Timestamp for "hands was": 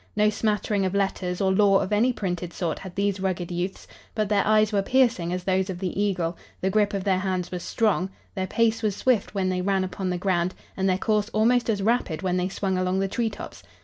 7.19-7.61